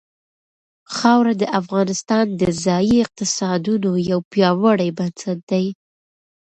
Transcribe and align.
خاوره 0.95 1.33
د 1.41 1.43
افغانستان 1.59 2.25
د 2.39 2.43
ځایي 2.65 2.95
اقتصادونو 3.05 3.91
یو 4.09 4.19
پیاوړی 4.31 4.89
بنسټ 4.97 5.39
دی. 5.51 5.65